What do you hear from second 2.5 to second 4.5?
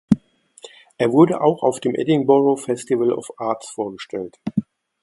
Festival of Arts vorgestellt.